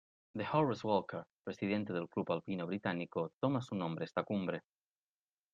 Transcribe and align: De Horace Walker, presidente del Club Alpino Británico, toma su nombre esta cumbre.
De 0.33 0.47
Horace 0.51 0.81
Walker, 0.87 1.25
presidente 1.43 1.93
del 1.93 2.09
Club 2.09 2.31
Alpino 2.31 2.65
Británico, 2.65 3.33
toma 3.39 3.61
su 3.61 3.75
nombre 3.75 4.05
esta 4.05 4.23
cumbre. 4.23 4.63